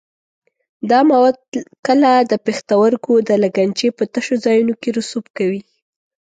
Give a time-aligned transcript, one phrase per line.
[0.89, 1.37] دا مواد
[1.87, 5.61] کله د پښتورګو د لګنچې په تشو ځایونو کې رسوب کوي.